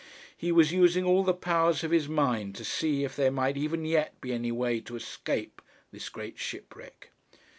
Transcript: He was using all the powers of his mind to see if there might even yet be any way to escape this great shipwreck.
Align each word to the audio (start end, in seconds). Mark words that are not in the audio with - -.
He 0.35 0.51
was 0.51 0.71
using 0.73 1.03
all 1.05 1.21
the 1.23 1.31
powers 1.35 1.83
of 1.83 1.91
his 1.91 2.09
mind 2.09 2.55
to 2.55 2.65
see 2.65 3.03
if 3.03 3.15
there 3.15 3.29
might 3.29 3.55
even 3.55 3.85
yet 3.85 4.19
be 4.19 4.33
any 4.33 4.51
way 4.51 4.79
to 4.79 4.95
escape 4.95 5.61
this 5.91 6.09
great 6.09 6.39
shipwreck. 6.39 7.11